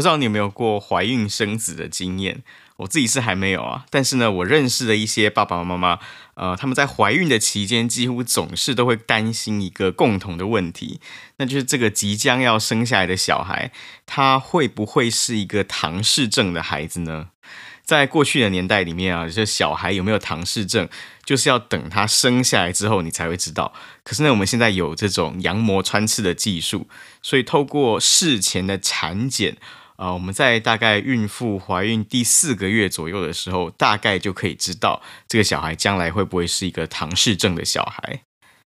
[0.00, 2.42] 不知道你有没有过怀孕生子的经验？
[2.78, 5.98] 我自己是还没有啊，但是呢，我认识的一些爸爸妈妈，
[6.36, 11.00] 呃，他们在怀孕的期间，几乎总是都会担心一个共同的问题，
[11.36, 13.72] 那就是这个即将要生下来的小孩，
[14.06, 17.28] 他会不会是一个唐氏症的孩子呢？
[17.84, 20.88] 在过去的年代里面啊，这小孩有没有唐氏症，
[21.26, 23.74] 就是要等他生下来之后，你才会知道。
[24.02, 26.88] 可是呢，我们现在有这种羊膜穿刺的技术，
[27.20, 29.58] 所以透过事前的产检。
[30.00, 38.22] 啊、我们在大概孕妇怀孕第四个月左右的时候，大概就可以知道这个小孩将来会不会是一个唐氏症的小孩。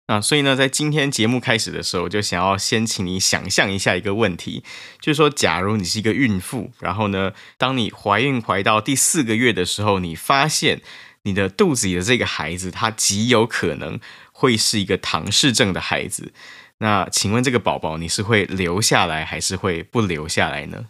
[0.07, 4.65] 那所以呢，在今天节目开始的时候，我就想要先请你想象一下一个问题，
[5.03, 10.81] 就是说，假如你是一个孕妇，然后呢，当你怀孕怀到第四个月的时候，你发现
[11.25, 14.01] 你的肚子里的这个孩子，他极有可能
[14.33, 16.33] 会是一个唐氏症的孩子。
[16.79, 20.87] 那请问这个宝宝，你是会留下来还是会不留下来呢？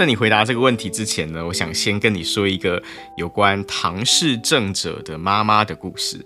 [0.00, 2.82] 在你回答这个问题之前呢，我想先跟你说一个
[3.18, 6.24] 有关唐氏症者的妈妈的故事。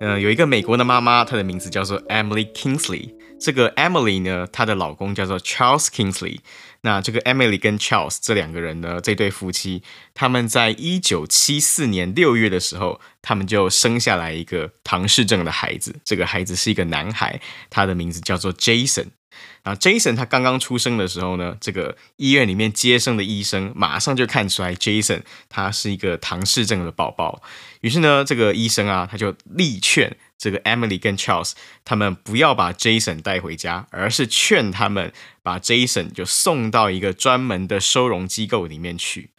[0.00, 3.10] 呃，有一个美国的妈妈，她的名字叫做 Emily Kingsley。
[3.38, 6.38] 这个 Emily 呢，她的老公叫做 Charles Kingsley。
[6.80, 9.82] 那这个 Emily 跟 Charles 这两个人呢，这对夫妻，
[10.14, 15.94] 他们在一九七四年六月的时候，他们就生下来一个唐氏症的孩子。
[16.06, 19.08] 这个孩子是一个男孩，他的名字叫做 Jason。
[19.62, 27.42] 啊，Jason 他刚刚出生的时候呢，这个医院里面接生的医生马上就看出来 Jason 他是一个唐氏症的宝宝。
[27.80, 31.52] 于是呢，这个医生啊，他就力劝这个 Emily 跟 Charles
[31.84, 39.30] 他们不要把 Jason 带回家，而是劝他们把 Jason 就送到一个专门的收容机构里面去。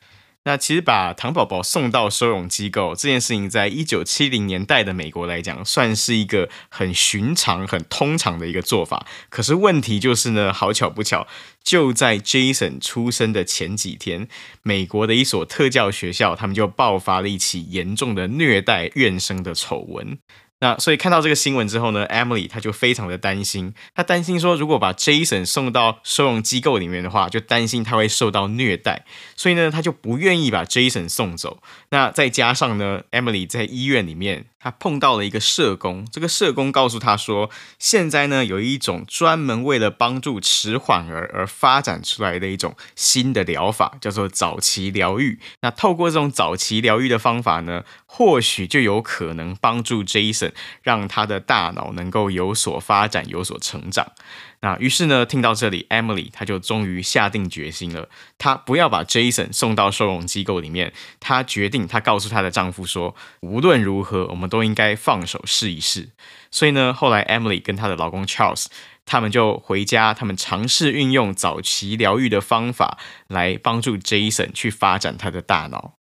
[0.44, 9.06] 那其实把糖宝宝送到收容机构这件事情，在一九七零年代的美国来讲，算是一个很寻常、很通常的一个做法。
[9.30, 11.28] 可是问题就是呢，好巧不巧，
[11.64, 14.28] 就在 Jason 出生的前几天，
[14.64, 20.18] 美国的一所特教学校，他们就爆发了一起严重的虐待院生的丑闻。
[20.62, 29.04] 那所以看到这个新闻之后呢，Emily 她就非常的担心，她担心说，如果把 Jason 送到收容机构里面的话，就担心他会受到虐待，
[29.36, 31.62] 所以呢，她就不愿意把 Jason 送走。
[31.90, 34.46] 那再加上呢，Emily 在医院里面。
[34.64, 37.50] 她碰到了一个社工，这个社工告诉她说，
[37.80, 45.40] 现在呢有一种专门为了帮助迟缓儿而发展出来的一种新的疗法，叫做早期疗愈。
[45.62, 47.84] 那透过这种早期疗愈的方法呢，
[48.14, 50.52] 或许就有可能帮助 Jason，
[50.84, 54.12] 让他的大脑能够有所发展、有所成长。
[54.60, 60.92] 那于是呢，听到这里，Emily 她就终于下定决心了，她不要把 Jason 送到收容机构里面。
[61.22, 66.10] 她决定，她告诉她的丈夫说，无论如何，我们都应该放手试一试。
[66.52, 68.66] 所以呢，后来 Emily 跟她的老公 Charles，
[69.06, 72.98] 他们就回家，他们尝试运用早期疗愈的方法
[73.30, 76.01] 来帮助 Jason 去发展他的大脑。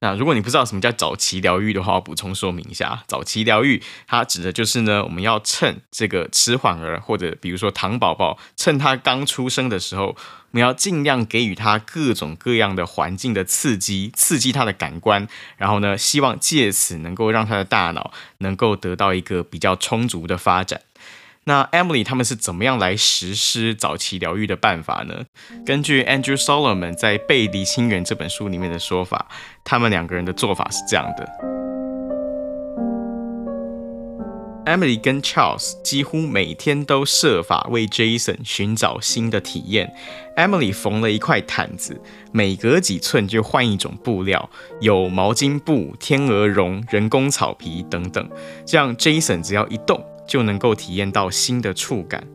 [0.00, 10.16] 那如果你不知道什么叫早期疗愈的话，我补充说明一下，早期疗愈它指的就是呢，我们要趁这个迟缓儿或者比如说糖宝宝，趁他刚出生的时候，我
[10.50, 20.82] 们要尽量给予他各种各样的环境的刺激，刺激他的感官，然后呢，希望借此能够让他的大脑能够得到一个比较充足的发展。
[21.48, 25.26] 那 Emily 他们是怎么样来实施早期疗愈的办法呢？
[25.64, 29.28] 根据 Andrew Solomon 在《背离心源》这本书里面的说法，
[29.62, 31.24] 他们两个人的做法是这样的
[34.66, 39.94] ：Emily 跟 Charles 几乎每天都设法为 Jason 寻找新的体验。
[40.36, 44.50] Emily 缝了一块毯子，每隔几寸就换一种布料，
[44.80, 48.28] 有毛巾布、天鹅绒、人工草皮等等，
[48.66, 50.04] 这样 Jason 只要一动。
[50.26, 52.26] 就能够体验到新的触感。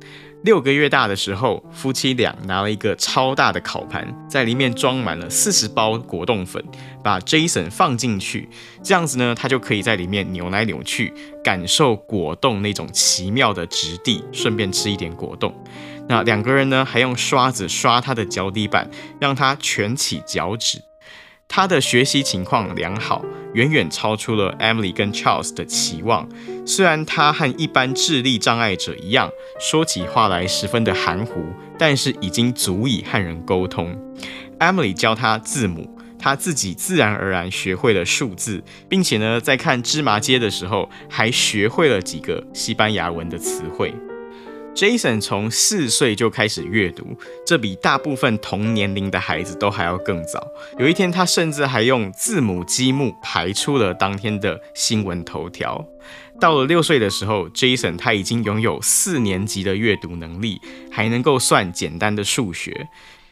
[0.43, 6.63] 六个月大的时候，夫妻俩拿了一个超大的烤盘，在里面装满了四十包果冻粉，
[7.03, 8.49] 把 Jason 放进去，
[8.81, 15.53] 这样子呢，他就可以在里面扭来扭去，感受果冻那种奇妙的质地，顺便吃一点果冻。
[16.09, 18.89] 那两个人呢，还用刷子刷他的脚底板，
[19.19, 20.81] 让他蜷起脚趾。
[21.47, 23.23] 他的学习情况良好，
[23.53, 26.27] 远远超出了 Emily 跟 Charles 的期望。
[26.65, 29.29] 虽然他和一般智力障碍者一样，
[29.59, 31.43] 说起话来十分的含糊，
[31.77, 33.97] 但是已经足以和人沟通。
[34.59, 43.93] Emily 教他字母，他自己自然而然学会了数字，并且呢，在看芝麻街的时候，还学会了几个西班牙文的词汇。
[44.73, 47.05] Jason 从四岁就开始阅读，
[47.45, 50.47] 这比大部分同年龄的孩子都还要更早。
[50.77, 55.85] 有一天，他甚至还用字母积木排出了当天的新闻头条。
[56.41, 60.59] 到了六岁的时候，Jason 他已经拥有四年级的阅读能力，
[60.91, 62.89] 还能够算简单的数学。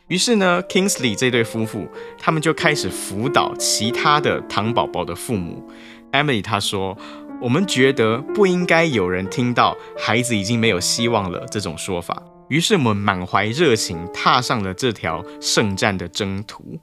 [0.08, 1.88] 于是呢，Kingsley 这对夫妇
[2.20, 5.70] 他们就开始辅导其他的糖宝宝的父母。
[6.14, 6.96] Emily 她说。
[7.42, 16.78] 我们觉得不应该有人听到孩子已经没有希望了这种说法，于是我们满怀热情踏上了这条圣战的征途。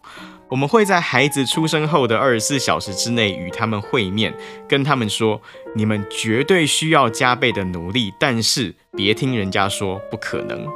[0.48, 4.32] 我们会在孩子出生后的二十四小时之内与他们会面，
[4.68, 5.40] 跟他们说：
[5.74, 10.66] 你们绝对需要加倍的努力，但是别听人家说不可能。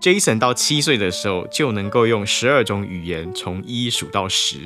[0.00, 4.58] Jason 到七岁的时候就能够用十二种语言从一数到十，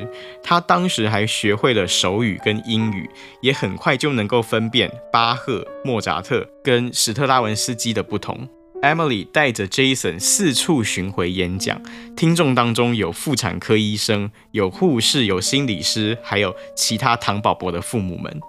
[0.43, 3.09] 他当时还学会了手语跟英语，
[3.41, 8.49] 也很快就能够分辨巴赫、莫扎特跟史特拉文斯基的不同。
[8.83, 11.83] Emily 带着 Jason 四处巡回演讲，
[12.17, 18.41] 听众当中有妇产科医生、有护士、有心理师，还有其他糖宝宝的父母们。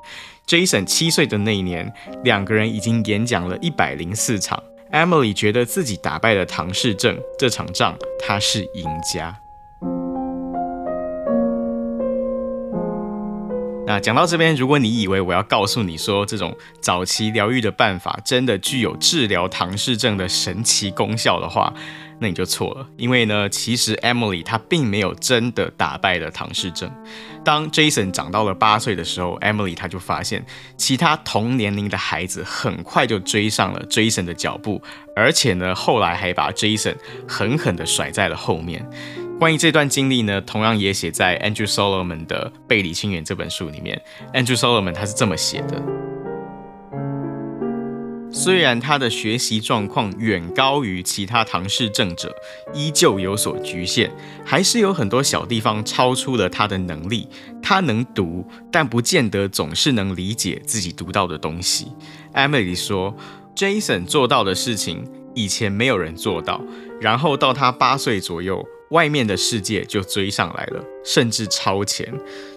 [0.47, 1.91] Jason 七岁的那一年，
[2.23, 4.61] 两个人已经演讲了一百零四场。
[4.91, 9.35] Emily 觉得自己打败了唐氏症，这场仗他是赢家。
[13.89, 21.73] 那讲到这边，如果你以为我要告诉你说这种早期疗愈的办法真的具有治疗唐氏症的神奇功效的话，
[22.19, 22.85] 那你就错了。
[22.97, 26.87] 因为呢，其实 Emily 她并没有真的打败了唐氏症。
[27.43, 30.45] 当 Jason 长到了八岁的时候，Emily 她就发现
[30.77, 34.79] 其他同年龄的孩子很快就追上了 Jason 的脚步，
[35.15, 36.93] 而且呢，后来还把 Jason
[37.27, 38.87] 狠狠地甩在了后面。
[39.39, 44.01] 关于这段经历呢，同样也写在 Andrew Solomon 的《背离亲缘》这本书里面。
[44.33, 45.81] Andrew Solomon 他是这么写的。
[48.29, 52.35] 虽然他的学习状况远高于其他唐氏症者，
[52.73, 54.11] 依旧有所局限，
[54.45, 57.25] 还是有很多小地方超出了他的能力。
[57.63, 61.87] 他能读，但不见得总是能理解自己读到的东西。
[62.33, 63.15] Emily 说
[63.55, 66.61] ，Jason 做到的事情，以前没有人做到，
[66.99, 68.67] 然后到他八岁左右。
[68.89, 72.13] 外面的世界就追上来了，甚至超前。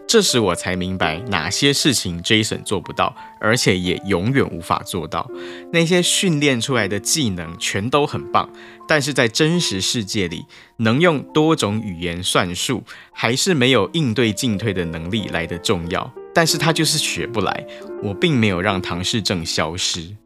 [0.07, 5.31] 这时我才明白哪些事情 Jason 做不到，而且也永远无法做到。
[5.73, 8.51] 那些训练出来的技能全都很棒，
[8.87, 10.45] 但是在真实世界里，
[10.79, 12.83] 能用多种语言算术，
[13.13, 16.13] 还是没有应对进退的能力来得重要。
[16.35, 17.67] 但是他就是学不来。
[18.03, 20.17] 我并没有让唐氏症消失。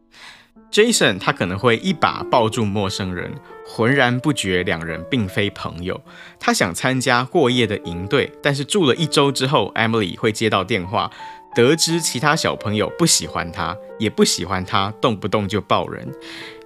[0.70, 3.32] Jason 他可能会一把抱住陌生人，
[3.66, 6.00] 浑然不觉两人并非朋友。
[6.38, 11.10] 他想参加过夜的营队，但是住了一周之后，Emily 会接到电话，
[11.54, 16.06] 得知其他小朋友不喜欢他，也不喜欢他，动不动就抱人。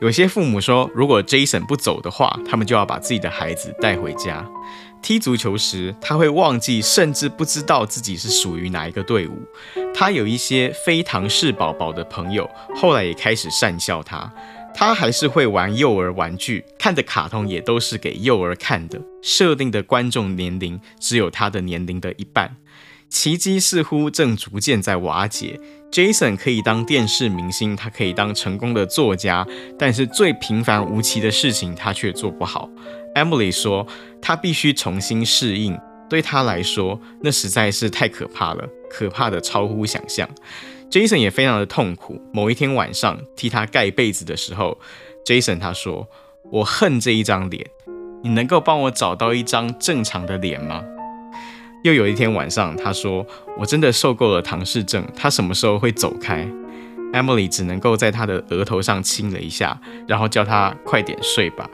[0.00, 4.44] 有些父母说，如果 Jason 不走的话，他们就要把自己的孩子带回家。
[5.02, 9.42] 踢足球时，他会忘记，甚至不知道自己是属于哪一个队伍。
[9.94, 14.32] 他有一些非唐氏宝宝的朋友，后来也开始讪笑他。
[14.72, 22.56] 他还是会玩幼儿玩具，看的卡通也都是给幼儿看的，设定的观众年龄只有他的年龄的一半。
[23.08, 25.58] 奇迹似乎正逐渐在瓦解。
[25.90, 29.44] Jason 可以当电视明星，他可以当成功的作家，
[29.76, 32.70] 但是最平凡无奇的事情他却做不好。
[33.14, 33.86] Emily 说，
[34.20, 40.28] 她必须重新适应，对她来说，那实在是太可怕了，可怕的超乎想象。
[40.90, 42.20] Jason 也非常的痛苦。
[42.32, 44.76] 某一天晚上，替他盖被子的时候
[45.24, 46.08] ，Jason 他说
[46.50, 47.64] ：“我恨这一张脸，
[48.24, 50.82] 你能够帮我找到一张正常的脸吗？”
[51.84, 53.24] 又有一天晚上，他说
[53.56, 56.44] ：“我真的受够了唐氏症，他什么时候会走开
[57.12, 61.70] ？”Emily 只能够在他的额头上亲了一下，然后叫他快点睡吧。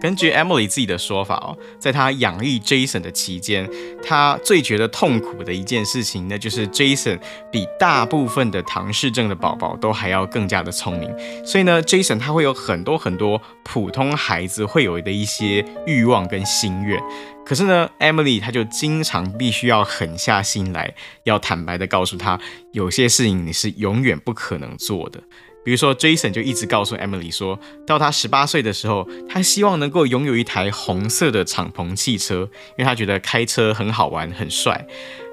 [0.00, 3.68] 根据 Emily 自己的说法哦，在她养育 Jason 的期间，
[4.02, 7.20] 她最觉得痛苦的一件事情，那就是 Jason
[7.52, 11.10] 比大部分的唐氏症的宝宝都还要更加的聪明。
[11.44, 17.00] 所以呢，Jason 他会有很多很多普通孩子会有的一些欲望跟心愿。
[17.44, 22.38] 可是呢，Emily 她就经常必须要狠下心来，要坦白的告诉他，
[22.72, 25.20] 有些事情你是永远不可能做的。
[25.62, 34.86] 比如说，Jason 就一直告诉 Emily 说，到他十八岁的时候，他希望能够拥有一台红色的敞篷汽车，因为他觉得开车很好玩、很帅。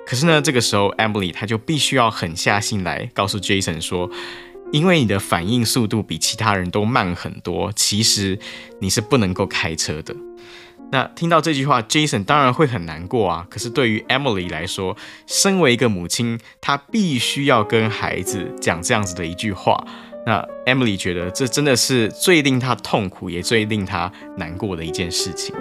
[0.06, 4.10] 可是呢，这个时候 Emily 他就必须要狠下心来，告诉 Jason 说，
[4.72, 8.38] 因为你的反应速度比其他人都慢很多，其实
[8.80, 10.16] 你是不能够开车的。
[10.90, 13.46] 那听到这句话，Jason 当然会很难过啊。
[13.50, 19.86] 可是对于 Emily 来说，身为一个母亲，她必须要跟孩子讲这样子的一句话。
[20.28, 25.56] 那 Emily 觉得这真的是最令她痛苦，也最令她难过的一件事情。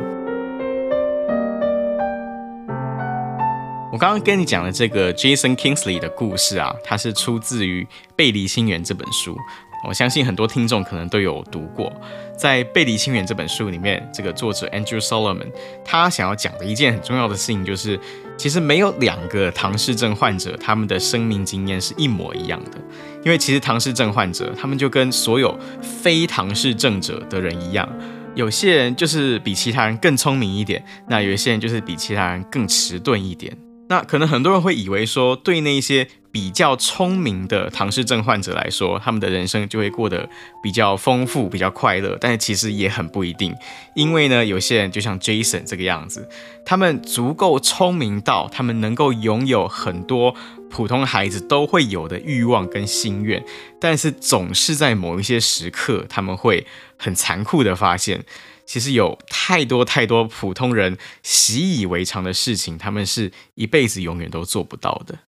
[3.92, 7.84] 我刚刚跟你讲的这个 Jason Kingsley 的故事啊，它是出自于
[8.16, 9.38] 《背离心源》这本书。
[9.86, 11.92] 我相信很多听众可能都有读过，
[12.36, 15.46] 在《背离心源》这本书里面，这个作者 Andrew Solomon
[15.84, 17.96] 他想要讲的一件很重要的事情，就是
[18.36, 22.78] 其实没有两个唐氏症患者他们的生命经验是一模一样的，
[23.24, 27.88] 因为其实唐氏症患者他们就跟所有非唐氏症者的人一样，
[28.34, 33.56] 有些人就是比其他人更聪明一点，那有些人就是比其他人更迟钝一点。
[33.88, 40.28] 那可能很多人会以为说，对那些比较聪明的唐氏症患者来说，他们的人生就会过得
[40.62, 42.14] 比较丰富、比较快乐。
[42.20, 43.54] 但是其实也很不一定，
[43.94, 46.28] 因为呢，有些人就像 Jason 这个样子，
[46.66, 50.36] 他们足够聪明到他们能够拥有很多
[50.68, 53.42] 普通孩子都会有的欲望跟心愿，
[53.80, 56.66] 但是总是在某一些时刻，他们会
[56.98, 58.22] 很残酷的发现。
[58.66, 65.20] 其实有太多太多普通人习以为常的事情，他们是一辈子永远都做不到的。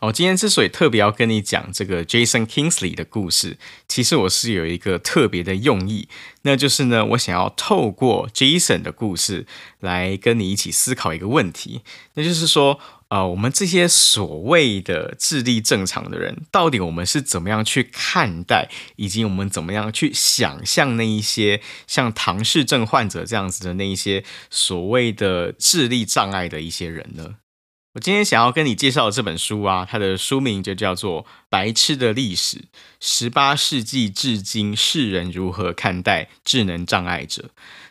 [0.00, 6.08] 哦，今天之所以特别要跟你讲这个 Jason Kingsley 的故事，其实我是有一个特别的用意，
[6.42, 9.46] 那就是呢，我想要透过 Jason 的故事
[9.80, 11.82] 来跟你一起思考一个问题，
[12.14, 27.34] 那就是说，呃，我们这些所谓的智力正常的人，到底我们是怎么样去看待，以及我们怎么样去想象那一些像唐氏症患者这样子的那一些所谓的智力障碍的一些人呢？
[27.94, 32.66] 我今天想要跟你介绍的这本书啊，它的书名就叫做《白痴的历史：
[33.00, 37.42] 十八世纪至今世人如何看待智能障碍者》。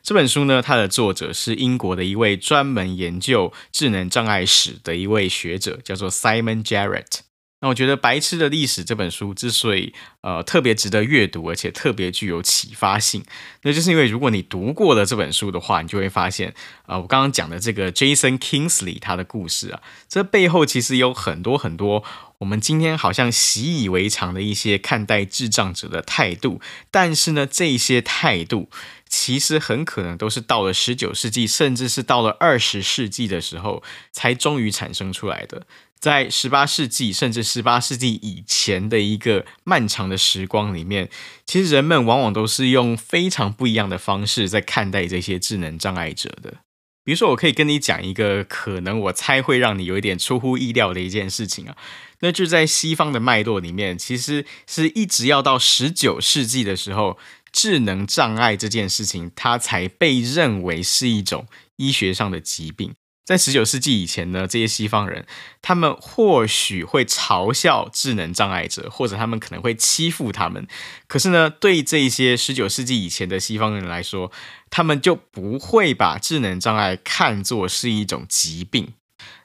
[0.01, 7.28] 这本书呢，它的作者是英国的一位专门研究智能障碍史的一位学者，叫做 Simon Jarrett。
[7.61, 13.23] 那我觉得《白痴的历史》这本书之所以呃特别值得阅读，而且特别具有启发性，
[13.63, 16.53] 那就是因为如果你读过了这本书的话，你就会发现，
[16.85, 22.03] 呃，我刚刚讲的这个 Jason Kingsley 他的故事啊，这背后其实有很多很多
[22.37, 28.69] 我们今天好像习以为常的一些看待智障者的态度，但是呢，这些态度
[29.09, 35.67] 其实很可能都是到了十九世纪，甚至是到了二十世纪的时候，才终于产生出来的。
[35.99, 41.09] 在十八世纪甚至十八世纪以前的一个漫长的时光里面，
[41.45, 46.55] 其实人们往往都是用非常不一样的方式在看待这些智能障碍者的。
[47.03, 51.75] 比如说，我可以跟你讲一个可能我猜会让你有一点出乎意料的一件事情啊，
[52.19, 57.17] 那就在西方的脉络里面，其实是一直要到十九世纪的时候，
[57.51, 62.93] 智能障碍这件事情它才被认为是一种医学上的疾病。
[63.29, 65.23] 在十九世纪以前呢，这些西方人，
[65.61, 70.67] 他们或许会嘲笑智能障碍者，或者他们可能会欺负他们。
[71.05, 74.31] 可是呢，对这些十九世纪以前的西方人来说，
[74.71, 78.93] 他们就不会把智能障碍看作是一种疾病。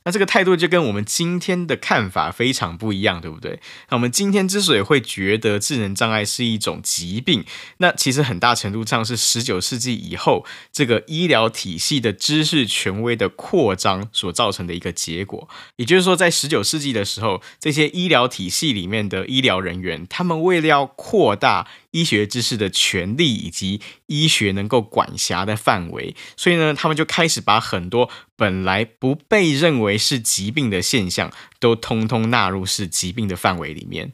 [0.05, 3.61] 那这个态度就跟我们今天的看法非常不一样，对不对？
[3.89, 7.45] 那我们今天之所以会觉得智能障碍是一种疾病，
[7.79, 15.49] 那其实很大程度上是十九世纪以后这个医疗体系的知识权威的扩张所造成的一个结果。
[15.77, 34.13] 也就是说，在十九世纪的时候，这些医疗体系里面的医疗人员，他们为了要扩大医学知识的权利以及医学能够管辖的范围，所以呢，他们就开始把很多本来不被认为是疾病的现象，都通通纳入是疾病的范围里面。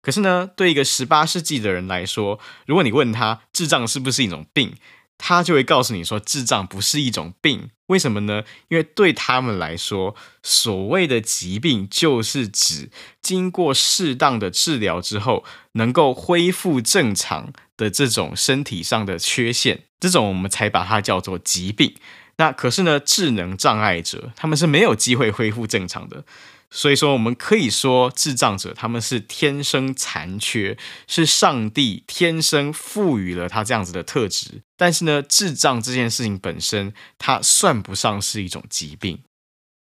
[0.00, 4.76] 可是呢，对一个十八世纪的人来说，如果你问他智障是不是一种病，
[5.18, 7.70] 他就会告诉你说，智障不是一种病。
[7.86, 8.42] 为什么呢？
[8.68, 12.90] 因为对他们来说，所谓的疾病就是指
[13.22, 21.94] 经过适当的治疗之后，能够恢复正常的这种身体上的缺陷，这种我们才把它叫做疾病。
[22.38, 26.24] 那可是呢，智能障碍者他们是没有机会恢复正常的。
[26.70, 34.62] 所以说，我们可以说，智障者他们是天生残缺，是上帝天生赋予了他这样子的特质。
[34.76, 39.20] 但是呢，智障这件事情本身，它算不上是一种疾病。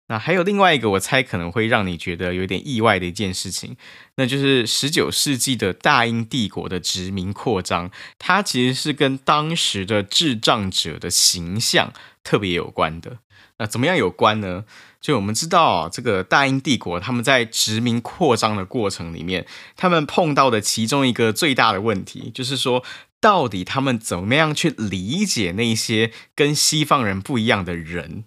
[0.07, 3.75] 那还有另外一个，我猜可能会让你觉得有点意外的一件事情，
[4.17, 7.89] 那就是十九世纪的大英帝国的殖民扩张，
[8.19, 11.91] 它其实是跟当时的智障者的形象
[12.23, 13.17] 特别有关的。
[13.57, 14.65] 那怎么样有关呢？
[15.05, 19.45] 就我们知道啊，这个大英帝国他们在殖民扩张的过程里面，
[19.77, 22.83] 他们碰到的其中一个最大的问题，就是说，
[23.21, 28.23] 到底他们怎么样去理解那些跟西方人不一样的人？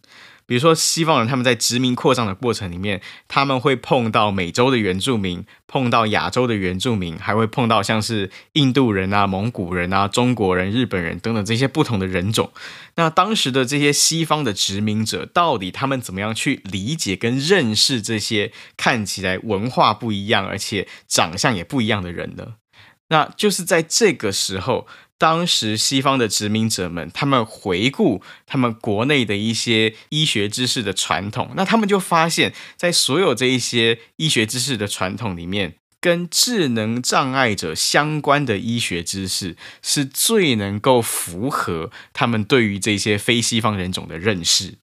[0.49, 12.50] 比如说，西方人他们在殖民扩张的过程里面，他们会碰到美洲的原住民，碰到亚洲的原住民，还会碰到像是印度人啊、蒙古人啊、中国人、日本人等等这些不同的人种。
[12.95, 22.55] 那当时的这些西方的殖民者，到底他们怎么样去理解跟认识这些看起来文化不一样，而且长相也不一样的人呢？
[23.11, 24.87] 那就是在这个时候。
[25.18, 44.78] 当时西方的殖民者们，他们回顾他们国内的一些医学知识的传统，那他们就发现，在所有这一些医学知识的传统里面，跟智能障碍者相关的医学知识是最能够符合他们对于这些非西方人种的认识。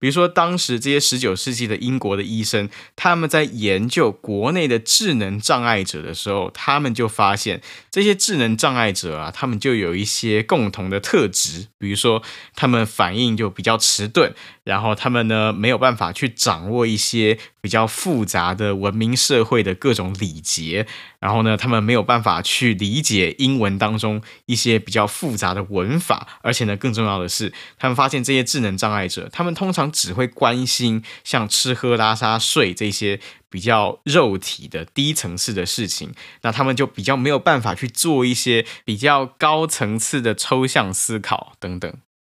[0.00, 12.22] 比如说，当时这些十九世纪的英国的医生，他们在研究国内的智能障碍者的时候，他们就发现这些智能障碍者啊，他们就有一些共同的特质，比如说
[12.56, 14.32] 他们反应就比较迟钝，
[14.64, 20.86] 然后他们呢没有办法去掌握一些比较复杂的文明社会的各种礼节，
[21.18, 41.92] 然后呢，他们没有办法去理解英文当中一些比较复杂的文法，而且呢，更重要的是，他们发现这些智能障碍者，他们通常只会关心像吃喝拉撒睡这些比较肉体的低层次的事情，那他们就比较没有办法去做一些比较高层次的抽象思考等等。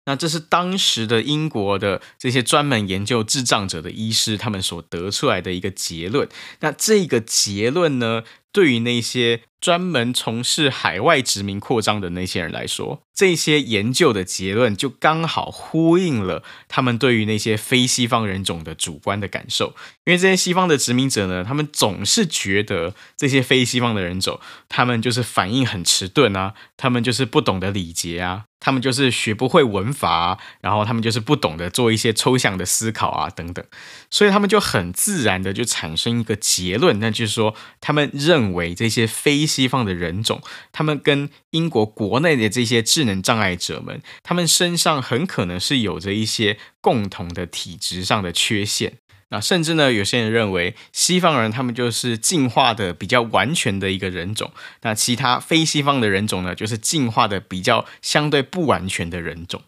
[0.06, 6.28] 那这是当时的英国的这些专门研究智障者的医师，他们所得出来的一个结论。
[6.62, 19.76] 那这个结论呢，对于那些专门从事海外殖民扩张的那些人来说，这些研究的结论就刚好呼应了他们对于那些非西方人种的主观的感受。
[20.06, 28.46] 因为这些西方的殖民者呢，他们总是觉得这些非西方的人种，他们就是反应很迟钝啊，他们就是不懂得礼节啊。
[28.64, 33.66] 他们就是学不会文法啊，然后他们就是不懂得做一些抽象的思考啊，等等，
[34.12, 48.98] 所以他们就很自然的就产生一个结论，那就是说，他们认认为这些非西方的人种，他们跟英国国内的这些智能障碍者们，他们身上很可能是有着一些共同的体质上的缺陷。
[49.30, 54.52] 那甚至呢，有些人认为西方人他们就是进化的比较完全的一个人种，
[54.82, 59.62] 那其他非西方的人种呢，就是进化的比较相对不完全的人种。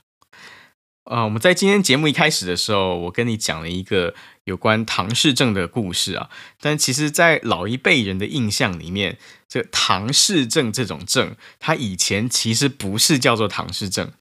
[1.05, 4.13] 呃，我们在今天节目一开始的时候，我跟你讲了一个
[4.45, 6.29] 有关唐氏症的故事啊，
[6.59, 14.11] 但其实，在老一辈人的印象里面，这唐氏症这种症，它以前其实不是叫做唐氏症。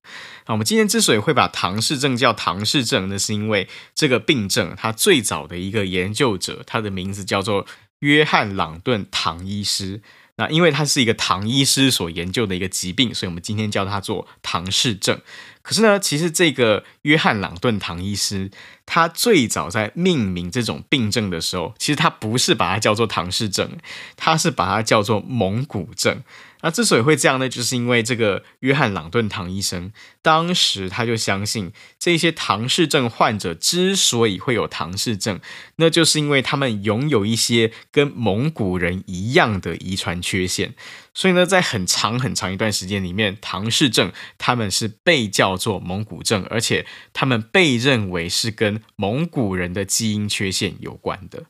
[0.47, 7.67] 那我们今天之所以会把唐氏症叫唐氏症，那是因为这个病症它最早的一个研究者，他的名字叫做
[8.01, 10.03] 约翰·朗顿·唐医师。
[10.43, 15.21] 那因为他是一个唐医师所研究的一个疾病，所以我们今天叫它做唐氏症。
[15.63, 18.51] 可是呢，其实这个约翰·朗顿·唐医师，
[18.85, 23.71] 他最早在命名这种病症的时候，其实他不是把它叫做唐氏症，
[24.17, 26.21] 他是把它叫做蒙古症。
[26.63, 35.41] 那之所以会这样呢，就是因为这个约翰·朗顿·唐医生当时他就相信，这些唐氏症患者之所以会有唐氏症，
[35.77, 40.75] 那就是因为他们拥有一些跟蒙古人一样的遗传缺陷。
[41.15, 51.45] 所以呢，在很长很长一段时间里面，唐氏症他们是被叫做蒙古症，而且他们被认为是跟蒙古人的基因缺陷有关的。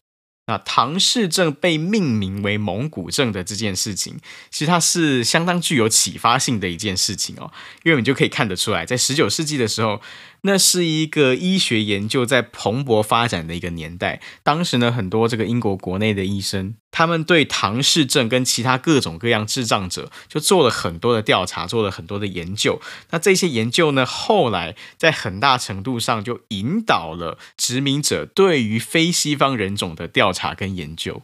[0.58, 4.18] 唐氏症被命名为蒙古症的这件事情，
[4.50, 7.50] 其实它是相当具有启发性的一件事情哦，
[7.82, 10.00] 因为你就可以看得出来，在十九世纪的时候。
[10.44, 14.20] 那是一个医学研究在蓬勃发展的一个年代。
[14.42, 22.80] 当时呢，很多这个英国国内的医生，他们对唐氏症跟其他各种各样智障者，就做了很多的调查，做了很多的研究。
[23.10, 31.22] 那这些研究呢，后来在很大程度上就引导了殖民者对于非西方人种的调查跟研究。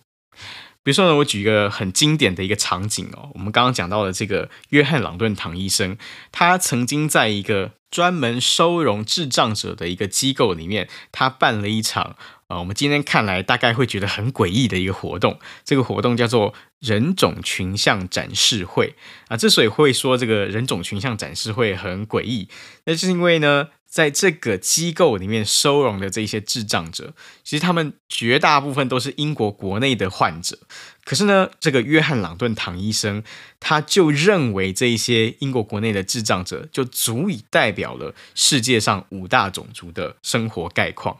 [0.89, 5.99] 比如说呢，我举一个很经典的一个场景哦，我们刚刚讲到的这个约翰·朗顿·唐医生，
[6.33, 15.39] 他曾经在一个专门收容智障者的一个机构里面，他办了一场啊、呃，我们今天看来大概会觉得很诡异的一个活动。
[15.63, 18.95] 这个活动叫做人种群像展示会
[19.27, 19.37] 啊。
[19.37, 22.49] 之所以会说这个人种群像展示会很诡异，
[22.87, 23.69] 那是因为呢。
[23.89, 30.59] 在这个机构里面收容的这些智障者，其实他们绝大部分都是英国国内的患者。
[31.05, 33.25] 可是呢，这个约翰·朗顿·唐医生
[33.59, 41.19] 他就认为这一些英国国内的智障者就足以代表了世界上五大种族的生活概况。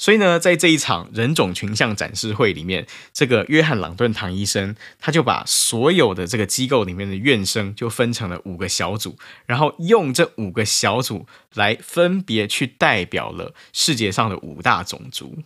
[0.00, 15.36] 所以呢，在这一场人种群像展示会里面，这个约翰·朗顿唐医生他就把所有的这个机构里面的院生就分成了五个小组，然后用这五个小组来分别去代表了世界上的五大种族。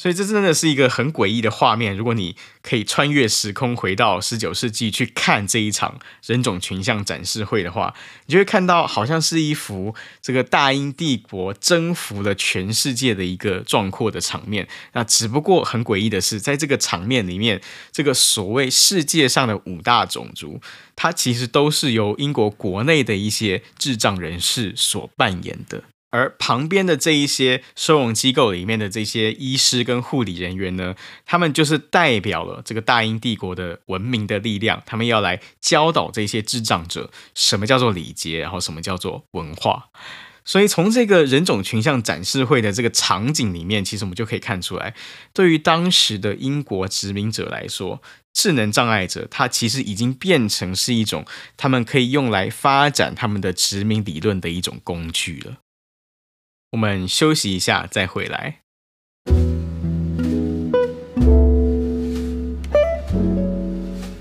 [0.00, 1.94] 所以这真的是一个很诡异的画面。
[1.94, 14.66] 如果你可以穿越时空回到十九世纪去看这一场人种群像展示会的话，你就会看到好像是一幅这个大英帝国征服了全世界的一个壮阔的场面。
[14.94, 17.60] 那只不过很诡异的是，在这个场面里面，
[17.92, 20.62] 这个所谓世界上的五大种族，
[20.96, 25.84] 它其实都是由英国国内的一些智障人士所扮演的。
[26.10, 30.94] 而旁边的这一些收容机构里面的这些医师跟护理人员呢，
[31.24, 39.86] 他们就是代表了这个大英帝国的文明的力量，他们要来教导这些智障者什么叫做礼节，然后什么叫做文化。
[40.42, 44.94] 所以从这个人种群像展示会的这个场景里面，其实我们就可以看出来，
[45.32, 51.24] 对于当时的英国殖民者来说，智能障碍者他其实已经变成是一种
[51.56, 55.58] 他们可以用来发展他们的殖民理论的一种工具了。
[56.72, 58.60] 我们休息一下，再回来。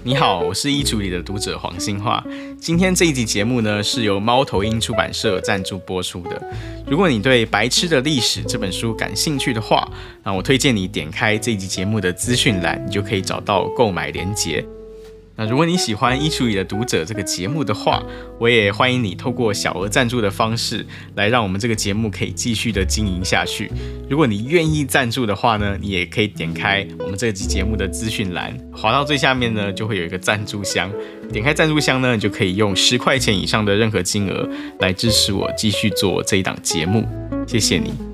[0.03, 2.23] 你好，我是衣橱里的读者黄星樺。
[2.59, 6.41] 今天这一集节目呢，是由猫头鹰出版社赞助播出的。
[6.87, 9.87] 如果你对《白痴的历史》这本书感兴趣的话，
[10.23, 14.65] 那我推荐你点开这一集节目的资讯栏，你就可以找到购买链接。
[15.39, 18.03] 那如果你喜欢《衣橱里的读者》这个节目的话，
[18.37, 23.71] 我也欢迎你透过小额赞助的方式来让我们这个节目可以继续的经营下去。
[24.09, 30.91] 如果你愿意赞助的话呢，你也可以点开我们这集节目的资讯栏，滑到最下面呢，就会有一个赞助箱。
[31.31, 34.45] 点开赞助箱呢，你就可以用十块钱以上的任何金额
[34.79, 37.07] 来支持我继续做这一档节目。
[37.47, 38.08] 谢谢你。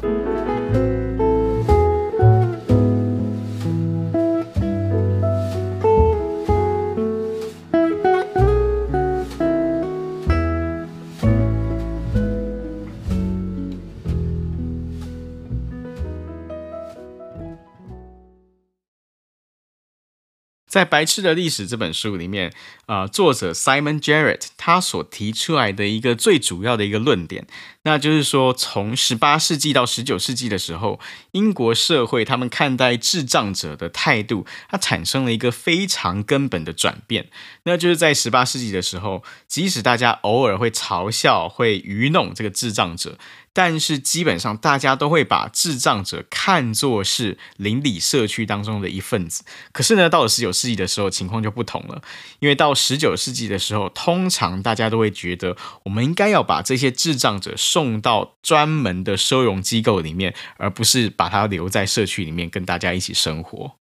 [20.76, 22.52] 在《白痴的历史》这本书里面，
[22.86, 27.48] 啊、作者 Simon Jarrett 他所提出来的一个最主要的一个论点，
[27.84, 31.00] 那就是说，从十八世纪到十九世纪的时候，
[31.32, 37.30] 英国社会他们看待智障者的态度，它产生了一个非常根本的转变。
[37.66, 43.18] 那就是在十八世纪的时候，即使大家偶尔会嘲笑、会愚弄这个智障者。
[43.54, 49.46] 但是基本上，大家都会把智障者看作是邻里社区当中的一份子。
[49.72, 52.02] 可是呢，到了十九世纪的时候，情况就不同了。
[52.40, 63.78] 因为到十九世纪的时候，通常大家都会觉得，我们应该要把这些智障者送到专门的收容机构里面，而不是把他留在社区里面跟大家一起生活。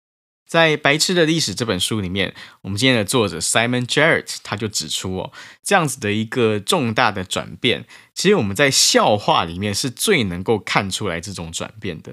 [0.49, 5.31] 在《白痴的历史》这本书里面，我们今天的作者 Simon Jarrett 他就指出哦，
[5.63, 7.85] 这样子的一个重大的转变，
[8.15, 12.13] 其实我们在笑话里面是最能够看出来这种转变的。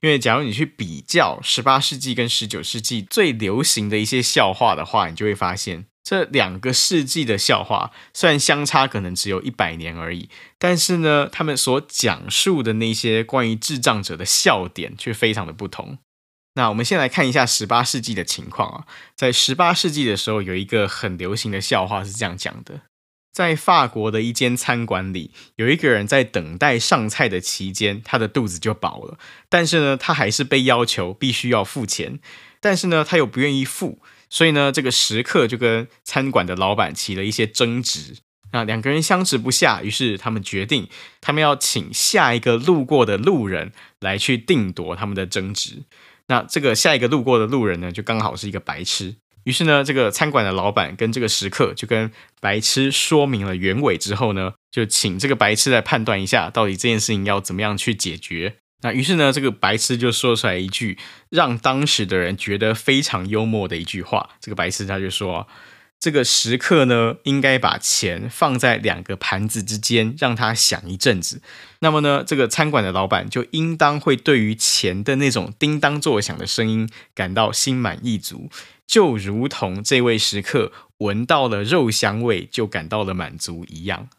[0.00, 15.98] 因为假如你去比较十八世纪跟十九世纪最流行的一些笑话的话，你就会发现这两个世纪的笑话虽然相差可能只有一百年而已，但是呢，他们所讲述的那些关于智障者的笑点却非常的不同。
[16.54, 18.86] 那我们先来看一下十八世纪的情况啊，
[19.16, 22.82] 在十八世纪的时候，有一个很流行的笑话是这样讲的：
[23.32, 32.20] 在法国的一间餐馆里，有一个人在等待上菜的期间，他的肚子就饱了，但是呢，他还是被要求必须要付钱，
[32.60, 33.98] 但是呢，他又不愿意付，
[34.30, 38.18] 所以呢，这个食客就跟餐馆的老板起了一些争执。
[38.52, 40.88] 那两个人相持不下，于是他们决定，
[41.20, 45.82] 他们要请下一个路过的路人来去定夺他们的争执。
[46.28, 49.16] 那这个下一个路过的路人呢，就刚好是一个白痴。
[49.44, 52.10] 于是呢，这个餐馆的老板跟这个食客就跟
[52.40, 58.56] 白痴说明了原委之后呢，就请这个白痴来判断一下，到底这件事情要怎么样去解决。
[58.82, 60.98] 那于是呢，这个白痴就说出来一句
[61.30, 64.30] 让当时的人觉得非常幽默的一句话。
[64.40, 65.46] 这个白痴他就说。
[66.04, 71.40] 这个食客呢，应该把钱放在两个盘子之间，让他想一阵子。
[71.78, 78.50] 那么呢，这个餐馆的老板就应当会对于钱的那种叮当作响的声音感到心满意足，
[78.86, 84.10] 就如同这位食客闻到了肉香味就感到了满足一样。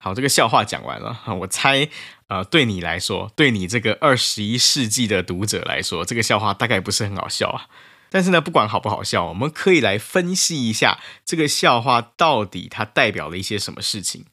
[0.00, 1.20] 好，这个笑话讲完了。
[1.38, 1.88] 我猜，
[2.26, 7.70] 呃，对你来说，对你这个二十一世纪的读者来说，这个笑话大概不是很好笑啊。
[8.10, 14.26] 但是呢，不管好不好笑，我们可以来分析一下这个笑话到底它代表了一些什么事情。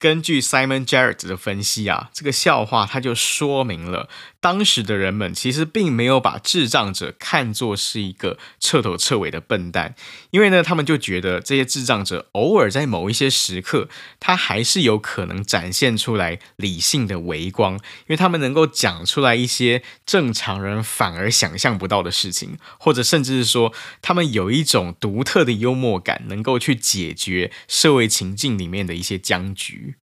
[0.00, 4.08] 根据 Simon Jarrett 的分析啊，这个笑话它就说明了
[4.40, 9.96] 当时的人们其实并没有把智障者看作是一个彻头彻尾的笨蛋，
[10.30, 13.88] 因为呢，他们就觉得这些智障者偶尔在某一些时刻，
[14.20, 29.96] 他还是有可能展现出来理性的微光，因为他们能够讲出来一些正常人反而想象不到的事情，或者甚至是说，他们有一种独特的幽默感，能够去解决社会情境里面的一些僵局。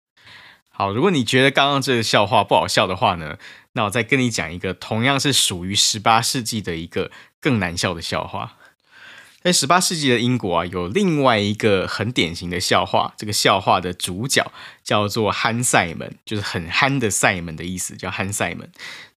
[0.69, 3.37] 好，如果你觉得刚刚这个笑话不好笑的话呢，
[3.75, 8.57] 那我再跟你讲一个同样是属于十八世纪的一个更难笑的笑话。
[9.45, 14.51] 在十八世纪的英国啊，有另外一个很典型的笑话，这个笑话的主角
[14.83, 18.67] 叫做憨塞门，就是很憨的塞门的意思，叫憨塞门。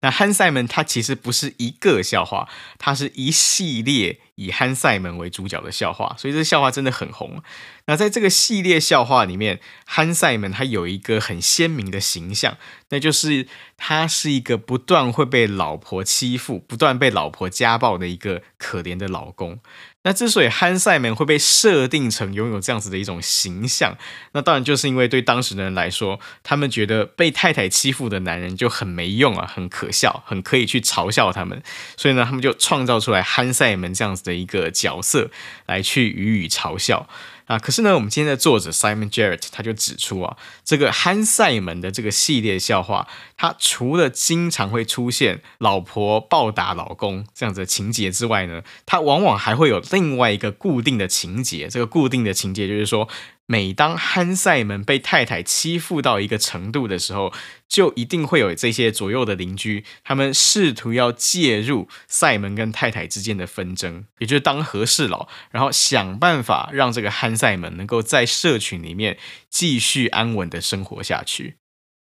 [0.01, 2.47] 那憨塞门它其实不是一个笑话，
[2.79, 7.43] 它是一系列以憨塞门为主角的笑话，所以这笑话真的很红。
[7.87, 12.59] 那在这个系列笑话里面，憨塞门他有一个很鲜明的形象，
[12.91, 19.59] 那就是他是一个不断会被老婆欺负、不断被老婆家暴的一个可怜的老公。
[20.05, 23.97] 那之所以憨赛门会被设定成拥有这样子的一种形象，
[24.33, 31.63] 那当然就是因为对当时的人来说，他们觉得被太太欺负的男人就很没用啊，很可笑，很可以去嘲笑他们，
[31.97, 35.31] 所以呢，他们就创造出来憨赛门这样子的一个角色
[35.67, 37.09] 来去予以嘲笑。
[37.47, 43.09] 啊，可是呢，我们今天的作者 Simon Jarrett 他就指出啊，这个憨赛门的这个系列笑话，
[43.39, 51.69] 他除了经常会出现老婆暴打老公这样子的情节之外呢，他往往还会有另外一个固定的情节。
[51.69, 53.09] 这个固定的情节就是说，
[53.47, 57.33] 每当憨赛门被太太欺负到一个程度的时候，
[57.69, 69.17] 就一定会有这些左右的邻居，他们试图要介入赛门跟太太之间的纷争，也就是当和事佬，然后想办法让这个憨赛门能够在社群里面
[69.49, 71.55] 继续安稳的生活下去。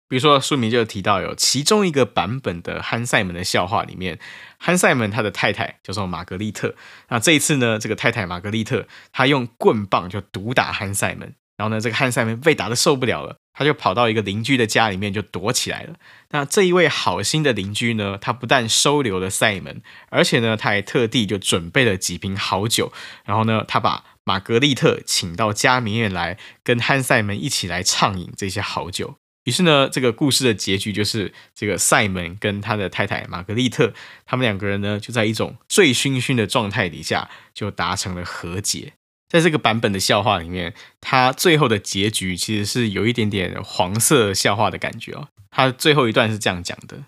[0.08, 4.20] 比如说，书名就提到有其中一个版本的憨赛门的笑话里面，
[4.58, 6.76] 憨赛门他的太太叫做玛格丽特。
[7.10, 11.34] 那这一次呢，这个太太玛格丽特她用棍棒就毒打憨赛门。
[11.58, 15.94] 然后呢，这个憨赛门被打得受不了了，他就跑到一个邻居的家里面就躲起来了。
[16.32, 22.92] 那这一位好心的邻居呢，他不但收留了赛门，而且呢，他还特地就准备了几瓶好酒。
[23.24, 29.16] 然后呢，他把玛格丽特请到家里面来，跟憨赛门一起来畅饮这些好酒。
[29.46, 33.94] 于是呢，这个故事的结局就是，这个塞门跟他的太太玛格丽特，
[34.26, 38.94] 他们两个人呢，就在一种醉醺醺的状态底下，就达成了和解。
[39.30, 45.28] 在这个版本的笑话里面，它最后的结局其实是有一点点黄色笑话的感觉哦。
[45.52, 47.04] 它最后一段是这样讲的：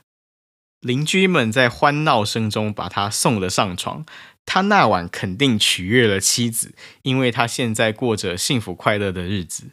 [0.81, 4.05] 邻居们在欢闹声中把他送了上床，
[4.45, 9.71] 他那晚肯定取悦了妻子，因为他现在过着幸福快乐的日子。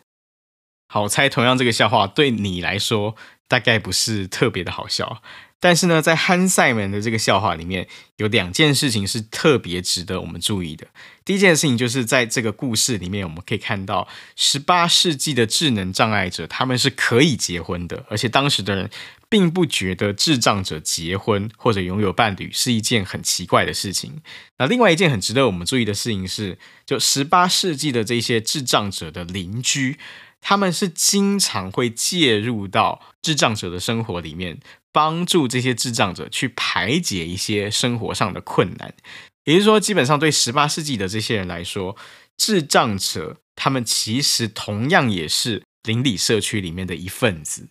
[0.95, 3.17] 好，猜同样这个笑话对你来说
[3.49, 5.21] 大概不是特别的好笑。
[5.59, 10.87] 但是呢，在憨赛门的这个笑话里面，有两件事情是特别值得我们注意的。
[11.25, 18.89] 第一件事情就是在这个故事里面，我们可以看到十八世纪的智能障碍者他们是可以结婚的，而且当时的人
[19.29, 24.23] 并不觉得智障者结婚或者拥有伴侣是一件很奇怪的事情。
[24.59, 29.99] 那另外一件很值得我们注意的事情是，就十八世纪的这些智障者的邻居，
[30.45, 34.61] 他们是经常会介入到智障者的生活里面。
[34.95, 38.95] 帮助这些智障者去排解一些生活上的困难，
[39.43, 41.97] 也就是说，基本上对十八世纪的这些人来说，
[42.37, 47.67] 智障者他们其实同样也是邻里社区里面的一份子。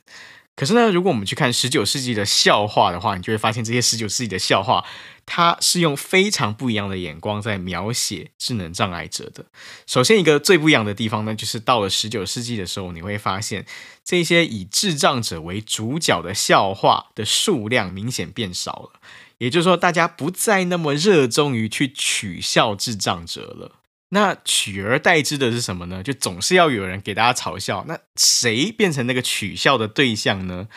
[0.57, 4.83] 可是呢，如果我们去看十九世纪的笑话的话，你就会发现这些十九世纪的笑话，
[5.25, 9.45] 他是用非常不一样的眼光在描写智能障碍者的。
[9.88, 13.65] 首先，一个最不一样的地方呢，就是到了十九世纪的时候，你会发现
[14.03, 18.99] 这些以智障者为主角的笑话的数量明显变少了。
[19.39, 23.79] 也就是说，大家不再那么热衷于去取笑智障者了。
[24.09, 26.03] 那取而代之的是什么呢？
[26.03, 27.83] 就总是要有人给大家嘲笑。
[27.88, 30.67] 那谁变成那个取笑的对象呢？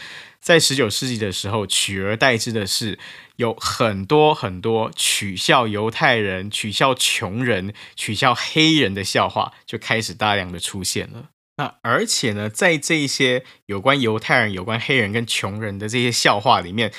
[0.47, 3.01] 在十九世纪的时候，取而代之的是
[3.35, 11.31] 有很多很多取笑犹太人、取笑穷人、取笑黑人的笑话就开始大量的出现了。
[11.57, 16.93] 那而且呢，在这些有关犹太人、有关黑人跟穷人的这些笑话里面。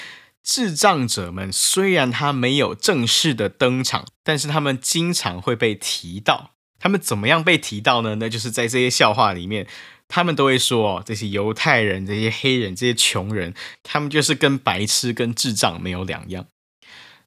[0.43, 6.51] 智障者们虽然他没有正式的登场，但是他们经常会被提到。
[6.79, 8.15] 他们怎么样被提到呢？
[8.15, 9.67] 那就是在这些笑话里面，
[10.08, 16.46] 他们都会说哦：这些犹太人、这些黑人、这些穷人，他们就是跟白痴、跟智障没有两样。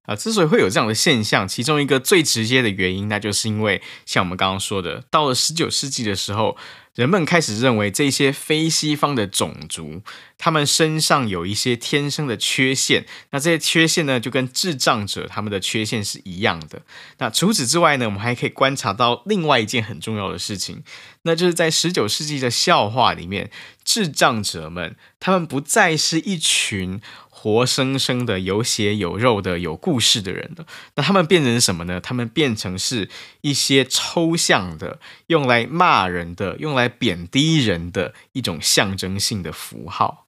[0.07, 6.57] 啊，之所以会有这样的现象，其中一个最直接的原因，那就是因为像我们刚刚说的，到了十九世纪的时候。
[7.01, 10.03] 人们开始认为这些非西方的种族，
[10.37, 13.07] 他们身上有一些天生的缺陷。
[13.31, 16.83] 那这些缺陷呢，就跟智障者他们的缺陷是一样的。
[17.17, 20.85] 那除此之外呢，我们还可以观察到另外一件很重要的事情，
[21.23, 23.51] 那就是在十九世纪的笑话里面，
[23.83, 27.01] 智障者们他们不再是一群。
[27.43, 31.99] 活生生的、有血有肉的、有故事的人的，那他们变成什么呢？
[31.99, 33.09] 他们变成是
[33.41, 40.27] 一些抽象的、用来骂人的、用来贬低人的一种象征性的符号。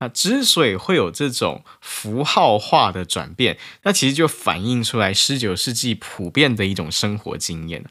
[0.00, 7.84] 那之所以会有这种符号化的转变，那其实就反映出来十九世纪普遍的一种生活经验。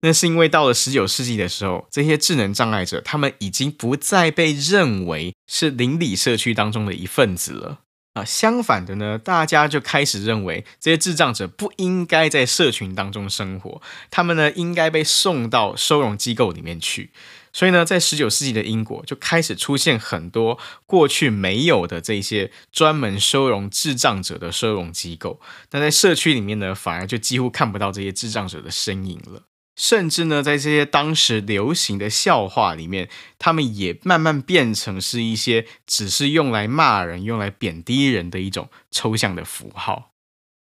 [0.00, 7.80] 那是因为到了十九世纪的时候，这些智能障碍者他们已经不再被认为是邻里社区当中的一份子了。
[8.16, 17.10] 啊，相反的呢，大家就开始认为这些智障者不应该在社群当中生活，他们呢应该被送到收容机构里面去。
[17.52, 25.38] 所以呢，在十九世纪的英国就开始出现很多过去没有的这些专门收容智障者的收容机构。
[25.72, 29.42] 那在社区里面呢，反而就几乎看不到这些智障者的身影了。
[29.76, 40.12] 甚至呢，在这些当时流行的笑话里面，他们也慢慢变成是一些只是用来骂人、用来贬低人的一种抽象的符号。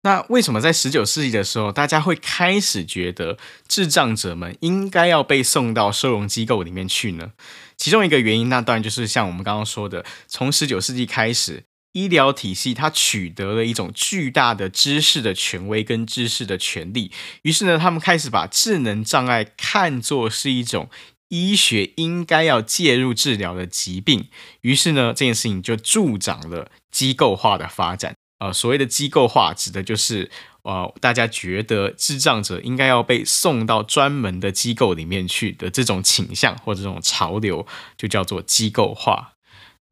[0.03, 7.33] 那为什么在十九世纪的时候，大家会开始觉得智障者们应该要被送到收容机构里面去呢？
[7.77, 11.65] 其中一个原因，那当然就是像我们刚刚说的，从十九世纪开始。
[11.93, 20.89] 医疗体系它取得了一种巨大的知识的权威跟知识的权利，于是呢，他们开始把智能障碍看作是一种
[21.29, 24.27] 医学应该要介入治疗的疾病，
[24.61, 28.15] 于是呢，这件事情就助长了机构化的发展。
[28.39, 30.31] 呃，所谓的机构化，指的就是
[30.63, 39.33] 呃，大家觉得智障者应该要被送到专门的机构里面去的这种倾向或者这种潮流，就叫做机构化。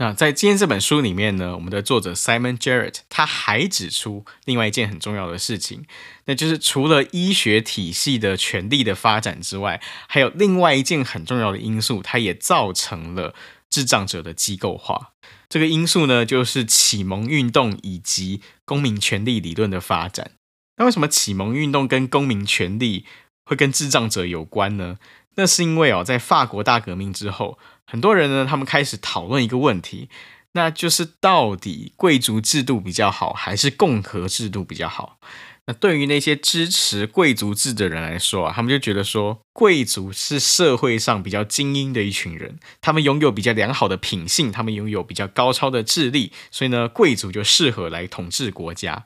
[0.01, 5.85] 那在今天这本书里面呢，我们的作者 Simon Jarrett 他还指出另外一件很重要的事情，
[6.23, 13.35] 那就是除了医学体系的权力的发展之外，还有另外一件很重要的因素，它也造成了
[13.69, 15.11] 智障者的机构化。
[15.49, 20.31] 这个因素呢，就是启蒙运动以及公民权利理论的发展。
[20.77, 23.05] 那为什么启蒙运动跟公民权利
[23.43, 24.97] 会跟智障者有关呢？
[25.35, 27.57] 那是因为哦，在法国大革命之后。
[27.91, 30.09] 很多人呢，他们开始讨论一个问题，
[30.51, 35.17] 那就是到底贵族制度比较好，还是共和制度比较好？
[35.65, 49.03] 那对于那些支持贵族制的人来说啊，他们就觉得说，贵族是社会上比较精英的一群人，他们拥有比较良好的品性，他们拥有比较高超的智力，所以呢，贵族就适合来统治国家。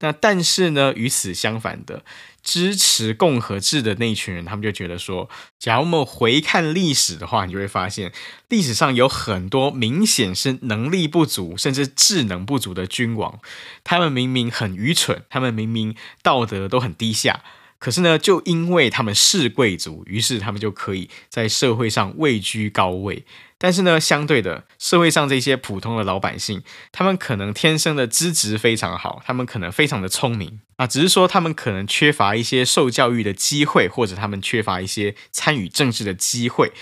[0.00, 2.04] 那但是呢，与此相反的，
[2.42, 8.12] 支持共和制的那一群人，他们就觉得说，假如我们回看历史的话，你就会发现，
[8.50, 13.40] 历史上有很多明显是能力不足，甚至智能不足的君王，
[13.82, 17.42] 他们明明很愚蠢，他们明明道德都很低下。
[17.78, 23.24] 可是呢，就因为他们是贵族，于是他们就可以在社会上位居高位。
[23.58, 26.62] 但是呢，相对的，社会上这些普通的老百姓，
[26.92, 36.72] 他们可能天生的资质非常好，他们可能非常的聪明啊，只是说他们可能缺乏一些受教育的机会，或者他们缺乏一些参与政治的机会。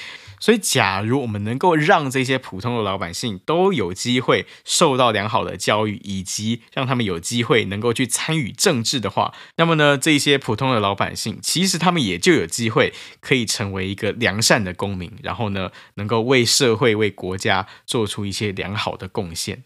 [0.44, 19.64] 所以，假如我们能够让这些普通的老百姓都有机会受到良好的教育，以及让他们有机会能够去参与政治的话，那么呢，这些普通的老百姓其实他们也就有机会可以成为一个良善的公民，然后呢，能够为社会、为国家做出一些良好的贡献。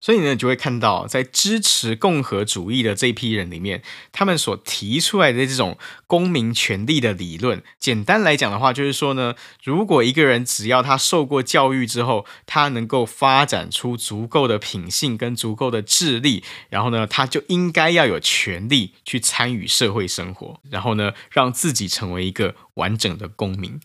[0.00, 3.82] 所以呢，就会看到，在支持共和主义的这批人里面，
[4.12, 9.34] 他们所提出来的这种公民权利的理论，简单来讲的话，就是说呢，
[9.64, 23.80] 如果一个人只要他受过教育之后，他能够发展出足够的品性跟足够的智力，然后呢，他就应该要有权利去参与社会生活，然后呢，让自己成为一个完整的公民。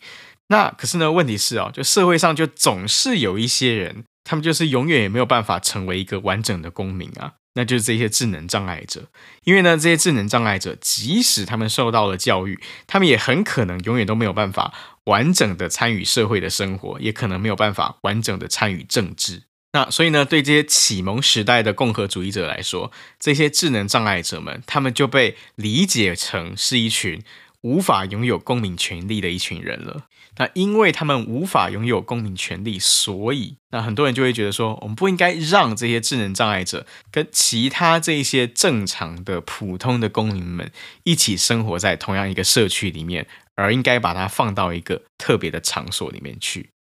[0.46, 4.04] 那可是呢，问题是哦，就社会上就总是有一些人。
[4.24, 9.04] 他们就是永远也没有办法成为一个完整的公民啊，那就是这些智能障碍者。
[9.44, 14.72] 因为呢，这些智能障碍者，即使他们受到了教育，他们也很可能永远都没有办法
[15.04, 19.42] 完整的参与社会的生活，也可能没有办法完整的参与政治。
[19.72, 27.20] 那所以呢，对这些启蒙时代的共和主义者来说，这些智能障碍者们，他们就被理解成是一群
[27.64, 30.04] 无法拥有公民权利的一群人了。
[30.36, 40.70] 那因为他们无法拥有公民权利，所以那很多人就会觉得说，我们不应该让这些智能障碍者跟其他这些正常的普通的公民们
[41.04, 46.73] 一起生活在同样一个社区里面，而应该把它放到一个特别的场所里面去。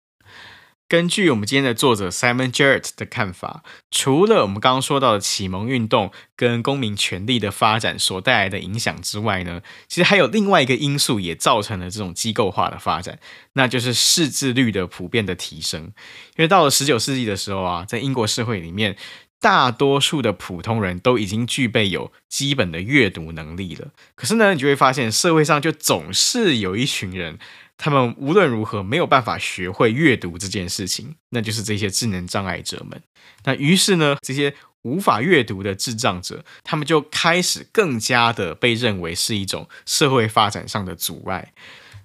[0.93, 13.17] 根据我们今天的作者 Simon Jarrett 的看法，除了我们刚刚说到的启蒙运动跟公民权利的发展所带来的影响之外呢，其实还有另外一个因素也造成了这种机构化的发展，
[13.53, 15.81] 那就是识字率的普遍的提升。
[15.81, 18.95] 因为到了十九世纪的时候啊，在英国社会里面，
[19.41, 23.87] 大多数的普通人都已经具备有基本的阅读能力了。
[24.13, 27.39] 可是呢，你就会发现社会上就总是有一群人。
[27.77, 33.01] 他们无论如何没有办法学会阅读这件事情，那就是这些智能障碍者们。
[33.43, 34.53] 那于是呢，这些
[34.83, 41.53] 无法阅读的智障者，他们就开始更加的被认为是一种社会发展上的阻碍。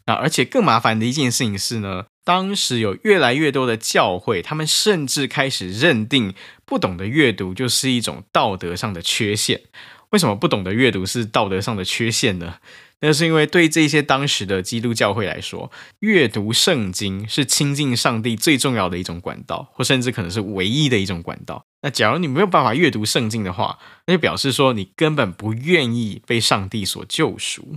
[0.07, 9.63] 那而且更麻烦的一件事情是呢，当时有越来越多的教会，他们甚至开始认定不懂得阅读就是一种道德上的缺陷。
[10.11, 12.57] 为什么不懂得阅读是道德上的缺陷呢？
[13.01, 15.71] 那是因为对这些当时的基督教会来说，
[16.01, 21.65] 阅读圣经是亲近上帝最重要的一种管道，或甚至可能是唯一的一种管道。
[21.83, 27.77] 那假如你没有办法阅读圣经的话，那就表示说你根本不愿意被上帝所救赎。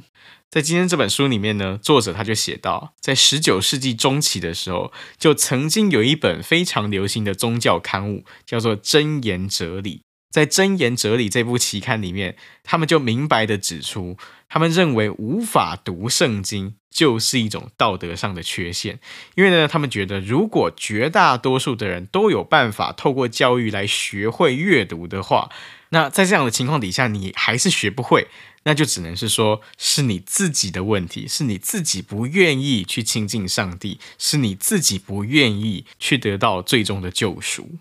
[0.50, 9.98] 在今天这本书里面呢，作者他就写到，在十九世纪中期的时候，就曾经有一本非常流行的宗教刊物，叫做《真言哲理》。
[10.30, 14.18] 在《真言哲理》这部期刊里面，他们就明白地指出，
[14.54, 19.00] 他们认为无法读圣经就是一种道德上的缺陷，
[19.36, 25.50] 因为呢，他们觉得如果绝大多数的人都有办法透过教育来学会阅读的话，
[25.92, 28.28] 那在这样的情况底下，你还是学不会，
[28.64, 37.78] 那就只能是说是你自己的问题，是你自己不愿意去亲近上帝，是你自己不愿意去得到最终的救赎。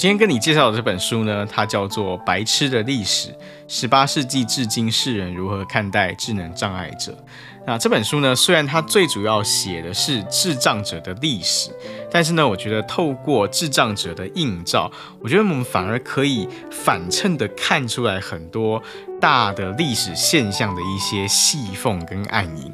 [0.00, 3.28] 今天跟你介绍的这本书呢，它叫做《白痴的历史：
[3.68, 7.12] 十八世纪至今世人如何看待智能障碍者》。
[7.66, 11.70] 那这本书呢，虽然它最主要写的是智障者的历史，
[12.10, 14.90] 但是呢，我觉得透过智障者的映照，
[15.20, 18.82] 我觉得我们反而可以反衬的看出来很多
[19.20, 22.72] 大的历史现象的一些细缝跟暗影。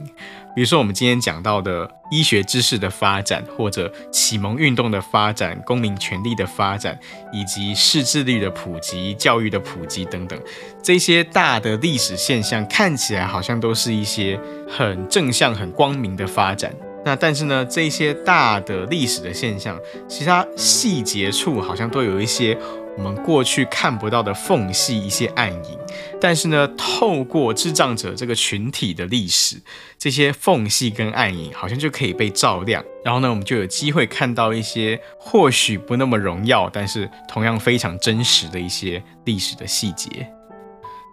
[0.56, 6.98] 比如说，我们今天讲到的医学知识的发展，或者启蒙运动的发展、公民权利的发展，
[7.30, 10.40] 以及识字率的普及、教育的普及等等，
[10.82, 16.74] 这些大的历史现象看起来好像都是一些很正向、很光明的发展。
[17.04, 19.78] 那但是呢，这些大的历史的现象，
[20.08, 22.56] 其他细节处好像都有一些。
[22.96, 25.78] 我们过去看不到的缝隙，一些暗影，
[26.20, 29.60] 但是呢，透过智障者这个群体的历史，
[29.98, 40.26] 这些缝隙跟暗影好像就可以被照亮，然后呢，我们就有机会看到一些或许不那么荣耀，但是同样非常真实的一些历史的细节。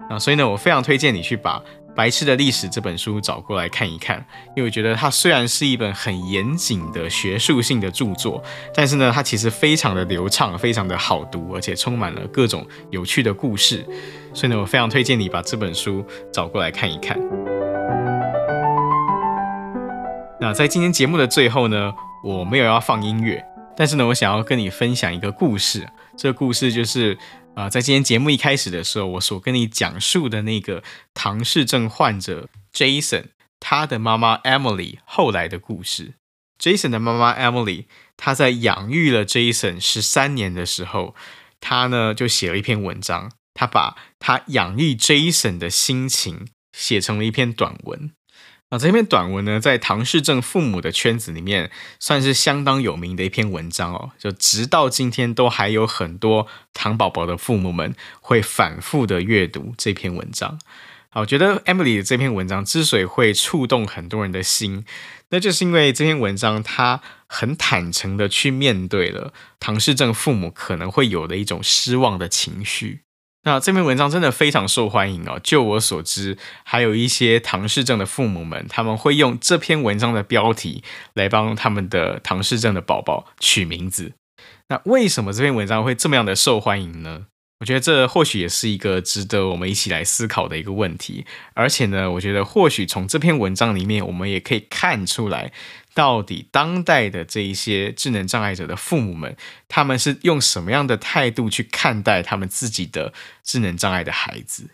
[0.09, 1.59] 啊，所以呢，我非常推荐你去把。
[1.95, 4.17] 《白痴的历史》这本书找过来看一看，
[4.55, 13.85] 因为我觉得它虽然是一本很严谨的学术性的著作，但是呢，它其实非常的流畅，非常的好读，而且充满了各种有趣的故事。
[14.33, 17.19] 所以呢，我非常推荐你把这本书找过来看一看。
[20.41, 23.43] 那在今天节目的最后呢，我没有要放音乐，
[23.77, 25.87] 但是呢，我想要跟你分享一个故事。
[26.17, 27.17] 这个故事就是。
[27.55, 30.83] 啊、在今天节目一开始的时候，我所跟你讲述的那个
[31.13, 33.25] 唐氏症患者 Jason，
[33.59, 36.15] 他的妈妈 Emily 后来的故事。
[36.59, 37.85] Jason 的妈妈 Emily，
[38.17, 41.13] 她在养育了 Jason 十三年的时候，
[41.59, 48.11] 她呢就写了一篇文章，她把她养育 Jason 的心情写成了一篇短文。
[48.73, 51.69] 啊，这篇短文呢，在唐氏症父母的圈子里面，
[51.99, 54.09] 算是相当有名的一篇文章哦。
[54.17, 60.57] 就直到今天，都还有很多唐宝宝的父母们会反复的阅读这篇文章。
[61.09, 64.83] 好，我觉得 Emily 的这篇文章之所以会触动很多人的心，
[65.29, 73.01] 那就是因为这篇文章它很坦诚的去面对了唐氏症父母可能会有的一种失望的情绪。
[73.45, 75.39] 那这篇文章真的非常受欢迎哦。
[75.43, 80.83] 就我所知，还有一些唐氏症的父母们，他们会用这篇文章的标题
[81.13, 84.13] 来帮他们的唐氏症的宝宝取名字。
[84.69, 87.27] 那为什么这篇文章会这么样的受欢迎呢？
[87.63, 91.25] 我觉得这或许也是一个值得我们一起来思考的一个问题。
[91.53, 95.53] 而且呢，我觉得或许从这篇文章里面，我们也可以看出来。
[95.93, 99.37] 到底当代的这一些智能障碍者的父母们，
[99.69, 103.13] 他们是用什么样的态度去看待他们自己的
[103.45, 104.71] 智能障碍的孩子？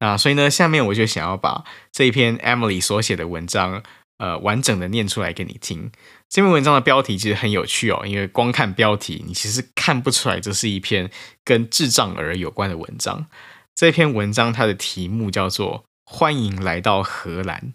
[0.00, 3.84] 那所以呢，下面我就想要把这一篇 Emily 所写的文章，
[4.16, 5.92] 呃完整的念出来给你听。
[6.32, 11.10] 这篇文章的标题其实很有趣哦，因为光看标题，你其实看不出来这是一篇
[11.44, 13.26] 跟智障儿有关的文章。
[13.74, 17.74] 这篇文章它的题目叫做《欢迎来到荷兰》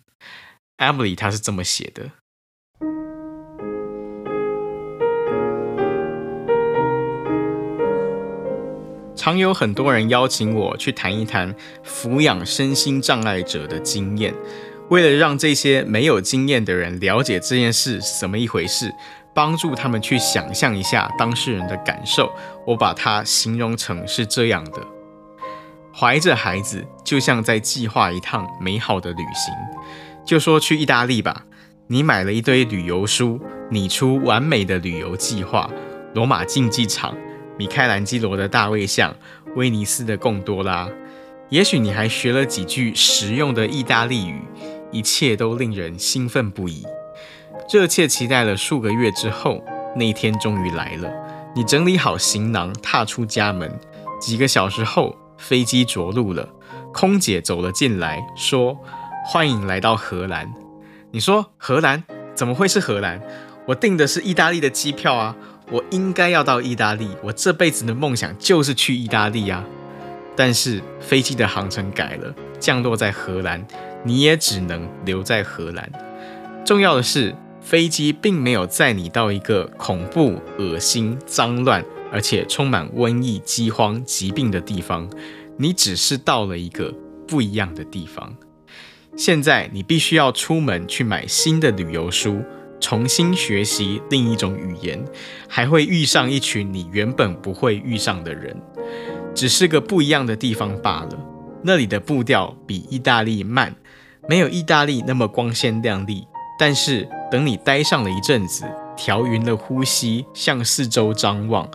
[0.92, 2.10] ，Emily 她是这么写的。
[9.16, 11.54] 常有很多人邀请我去谈一谈
[11.86, 14.34] 抚养身心障碍者的经验，
[14.90, 18.94] 为了让这些没有经验的人了解这件事是怎么一回事，
[19.34, 22.32] 帮助他们去想象一下当事人的感受，
[22.66, 24.82] 我把它形容成是这样的：
[25.94, 29.54] 怀着孩子，就像在计划一趟美好的旅行。
[30.26, 31.46] 就说去意大利吧，
[31.88, 35.70] 你买了一堆旅游书，拟出完美的旅游计划，
[36.14, 37.14] 罗马竞技场。
[37.58, 39.16] 米开朗基罗的大卫像，
[39.56, 40.88] 威尼斯的贡多拉，
[41.50, 44.42] 也许你还学了几句实用的意大利语，
[44.92, 46.86] 一切都令人兴奋不已。
[47.72, 49.64] 热切期待了数个月之后，
[49.96, 51.12] 那一天终于来了。
[51.56, 53.80] 你整理好行囊，踏出家门，
[54.20, 56.50] 几个小时后，飞机着陆了。
[56.94, 58.78] 空姐走了进来，说
[59.26, 60.54] ：“欢迎来到荷兰。”
[61.12, 62.04] 你说：“荷兰？
[62.36, 63.22] 怎么会是荷兰？
[63.68, 65.36] 我订的是意大利的机票啊！”
[65.70, 69.66] 我应该要到意大利，我这辈子的梦想就是去意大利啊！
[70.38, 73.66] 但是飞机的航程改了，降落在荷兰，
[74.04, 75.92] 你也只能留在荷兰。
[76.64, 85.10] 重要的是，飞机并没有载你到一个恐怖、恶心、脏乱，而且充满瘟疫、饥荒、疾病的地方，
[85.58, 86.94] 你只是到了一个
[87.28, 88.36] 不一样的地方。
[89.16, 92.42] 现在你必须要出门去买新的旅游书。
[92.80, 95.04] 重新学习另一种语言，
[95.50, 98.56] 还会遇上一群你原本不会遇上的人，
[99.38, 101.10] 只是个不一样的地方罢了。
[101.62, 103.76] 那里的步调比意大利慢，
[104.28, 106.26] 没有意大利那么光鲜亮丽。
[106.60, 108.66] 但是等你待上了一阵子，
[108.96, 111.70] 调匀了呼吸，向四周张望，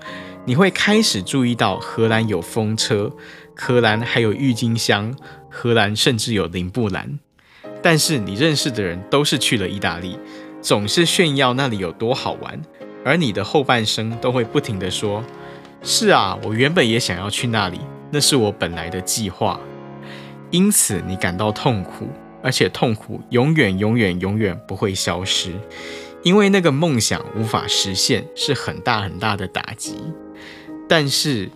[0.45, 3.13] 你会开始注意到荷兰有风车，
[3.55, 5.15] 荷兰还有郁金香，
[5.49, 7.21] 荷兰甚至有林布兰。
[7.81, 10.19] 但是你认识的人都是去了意大利。
[10.61, 12.61] 总是炫耀那里有多好玩，
[13.05, 15.25] 而你的后半生都会不停地说
[15.83, 17.81] ：“是啊，我原本也想要去那里，
[18.11, 19.61] 那是我本来的计划。”
[20.53, 22.09] 因此你感到痛苦，
[22.43, 25.51] 而且痛苦永远、永远、永远不会消失，
[26.23, 29.97] 因为那个梦想无法实现，是很大很大的打击。
[30.87, 31.49] 但是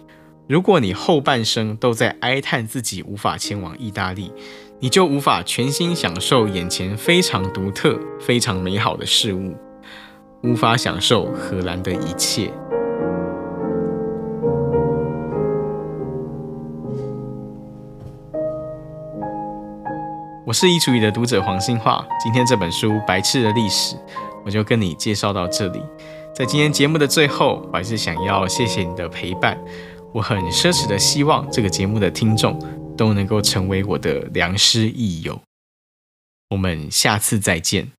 [0.49, 4.33] 如果你后半生都在哀叹自己无法前往意大利，
[4.81, 9.55] 你就无法全心享受眼前非常独特、非常美好的事物，
[10.43, 12.51] 无法享受荷兰的一切。
[20.47, 23.97] 我是衣橱里的读者黄兴化，今天这本书《白痴的历史》，
[24.45, 25.83] 我就跟你介绍到这里。
[26.33, 29.59] 在今天节目的最后，我还是想要谢谢你的陪伴。
[30.15, 32.57] 我很奢侈的希望这个节目的听众。
[32.97, 35.39] 都能够成为我的良师益友。
[36.49, 37.93] 我们下次再见。